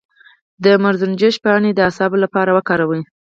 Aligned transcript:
د 0.63 0.65
مرزنجوش 0.83 1.35
پاڼې 1.43 1.71
د 1.73 1.79
اعصابو 1.87 2.17
لپاره 2.23 2.51
وکاروئ 2.57 3.01